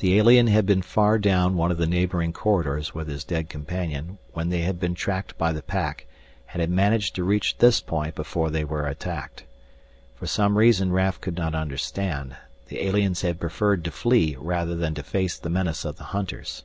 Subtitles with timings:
[0.00, 4.18] The alien had been far down one of the neighboring corridors with his dead companion
[4.34, 6.04] when they had been tracked by the pack
[6.52, 9.44] and had managed to reach this point before they were attacked.
[10.16, 12.36] For some reason Raf could not understand,
[12.68, 16.64] the aliens had preferred to flee rather than to face the menace of the hunters.